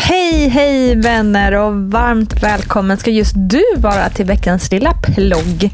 [0.00, 5.70] Hej, hej vänner och varmt välkommen ska just du vara till veckans lilla plogg.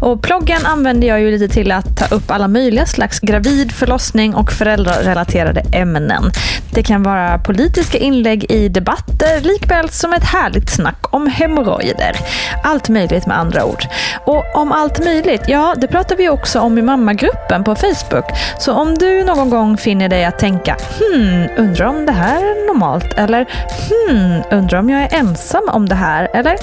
[0.00, 4.34] Och ploggen använder jag ju lite till att ta upp alla möjliga slags gravid, förlossning
[4.34, 6.30] och föräldrarelaterade ämnen.
[6.74, 12.16] Det kan vara politiska inlägg i debatter likväl som ett härligt snack om hemorrojder.
[12.64, 13.84] Allt möjligt med andra ord.
[14.24, 18.24] Och om allt möjligt, ja det pratar vi också om i mammagruppen på Facebook.
[18.58, 22.66] Så om du någon gång finner dig att tänka hmm, undrar om det här är
[22.66, 23.46] normalt eller
[23.88, 26.28] Hmm, undrar om jag är ensam om det här?
[26.34, 26.56] Eller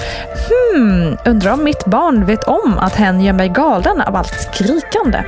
[0.48, 5.24] hmm, undrar om mitt barn vet om att hen gör mig galen av allt skrikande?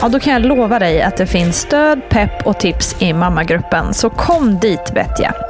[0.00, 3.94] Ja, då kan jag lova dig att det finns stöd, pepp och tips i mammagruppen.
[3.94, 5.43] Så kom dit vet jag.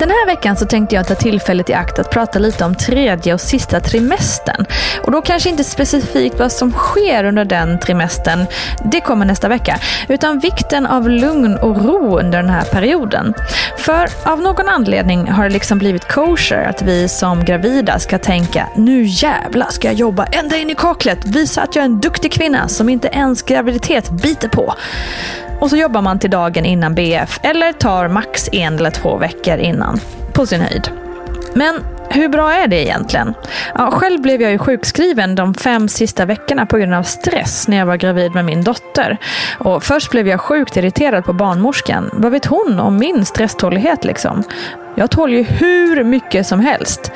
[0.00, 3.34] Den här veckan så tänkte jag ta tillfället i akt att prata lite om tredje
[3.34, 4.66] och sista trimestern.
[5.04, 8.46] Och då kanske inte specifikt vad som sker under den trimestern,
[8.84, 9.78] det kommer nästa vecka,
[10.08, 13.34] utan vikten av lugn och ro under den här perioden.
[13.78, 18.68] För av någon anledning har det liksom blivit kosher att vi som gravida ska tänka
[18.76, 22.32] nu jävla ska jag jobba ända in i kaklet, visa att jag är en duktig
[22.32, 24.74] kvinna som inte ens graviditet biter på.
[25.60, 29.58] Och så jobbar man till dagen innan BF eller tar max en eller två veckor
[29.58, 30.00] innan.
[30.32, 30.90] På sin höjd.
[31.54, 33.34] Men hur bra är det egentligen?
[33.74, 37.76] Ja, själv blev jag ju sjukskriven de fem sista veckorna på grund av stress när
[37.76, 39.18] jag var gravid med min dotter.
[39.58, 42.10] Och först blev jag sjukt irriterad på barnmorskan.
[42.12, 44.44] Vad vet hon om min stresstålighet liksom?
[44.94, 47.12] Jag tål ju hur mycket som helst.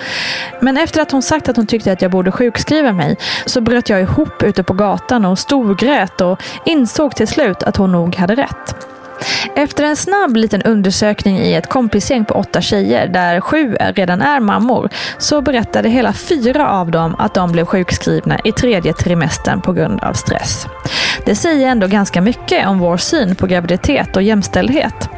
[0.61, 3.17] Men efter att hon sagt att hon tyckte att jag borde sjukskriva mig
[3.47, 7.93] så bröt jag ihop ute på gatan och storgrät och insåg till slut att hon
[7.93, 8.94] nog hade rätt.
[9.57, 14.41] Efter en snabb liten undersökning i ett kompisgäng på åtta tjejer, där sju redan är
[14.41, 19.73] mammor, så berättade hela fyra av dem att de blev sjukskrivna i tredje trimestern på
[19.73, 20.67] grund av stress.
[21.27, 25.09] Det säger ändå ganska mycket om vår syn på graviditet och jämställdhet.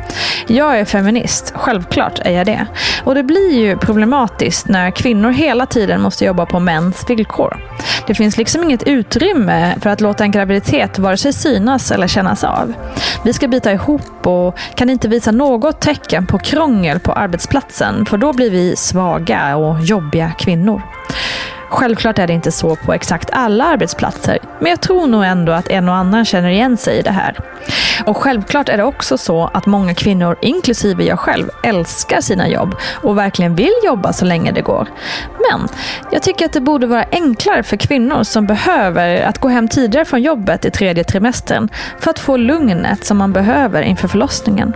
[0.47, 2.67] Jag är feminist, självklart är jag det.
[3.05, 7.57] Och det blir ju problematiskt när kvinnor hela tiden måste jobba på mäns villkor.
[8.07, 12.45] Det finns liksom inget utrymme för att låta en graviditet vare sig synas eller kännas
[12.45, 12.73] av.
[13.25, 18.19] Vi ska bita ihop och kan inte visa något tecken på krångel på arbetsplatsen för
[18.19, 20.83] då blir vi svaga och jobbiga kvinnor.
[21.69, 25.69] Självklart är det inte så på exakt alla arbetsplatser, men jag tror nog ändå att
[25.69, 27.37] en och annan känner igen sig i det här.
[28.07, 32.75] Och självklart är det också så att många kvinnor, inklusive jag själv, älskar sina jobb
[33.03, 34.89] och verkligen vill jobba så länge det går.
[35.51, 35.69] Men
[36.11, 40.05] jag tycker att det borde vara enklare för kvinnor som behöver att gå hem tidigare
[40.05, 44.75] från jobbet i tredje trimestern för att få lugnet som man behöver inför förlossningen.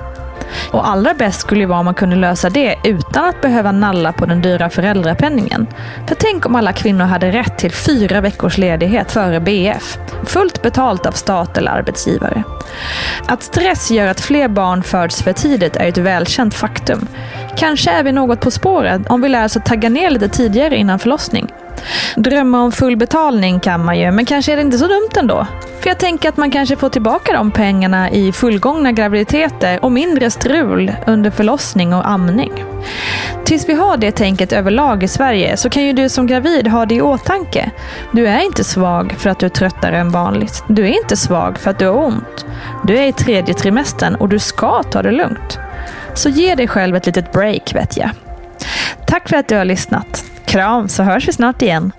[0.71, 4.13] Och allra bäst skulle ju vara om man kunde lösa det utan att behöva nalla
[4.13, 5.67] på den dyra föräldrapenningen.
[6.07, 9.99] För tänk om alla kvinnor hade rätt till fyra veckors ledighet före BF.
[10.25, 12.43] Fullt betalt av stat eller arbetsgivare.
[13.27, 17.07] Att stress gör att fler barn föds för tidigt är ett välkänt faktum.
[17.57, 20.77] Kanske är vi något på spåret om vi lär oss att tagga ner lite tidigare
[20.77, 21.49] innan förlossning.
[22.17, 25.47] Drömma om full betalning kan man ju, men kanske är det inte så dumt ändå.
[25.81, 30.31] För jag tänker att man kanske får tillbaka de pengarna i fullgångna graviditeter och mindre
[30.31, 32.65] strul under förlossning och amning.
[33.45, 36.87] Tills vi har det tänket överlag i Sverige så kan ju du som gravid ha
[36.87, 37.71] det i åtanke.
[38.13, 40.65] Du är inte svag för att du är tröttare än vanligt.
[40.69, 42.47] Du är inte svag för att du har ont.
[42.85, 45.59] Du är i tredje trimestern och du ska ta det lugnt.
[46.15, 48.11] Så ge dig själv ett litet break vet jag.
[49.07, 50.25] Tack för att du har lyssnat.
[50.51, 51.93] Kram så hörs vi snart igen.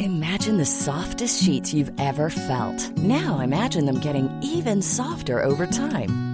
[0.00, 2.98] Imagine the softest sheets you've ever felt.
[2.98, 6.33] Now imagine them getting even softer over time.